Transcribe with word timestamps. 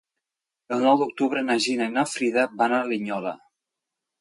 El 0.77 0.81
nou 0.85 0.95
d'octubre 1.01 1.43
na 1.49 1.57
Gina 1.65 1.91
i 1.91 1.93
na 1.99 2.07
Frida 2.15 2.47
van 2.63 2.77
a 2.79 2.83
Linyola. 2.89 3.37